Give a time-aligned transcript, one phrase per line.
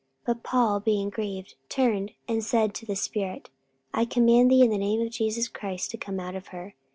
[0.25, 3.51] But Paul, being grieved, turned and said to the spirit,
[3.93, 6.73] I command thee in the name of Jesus Christ to come out of her.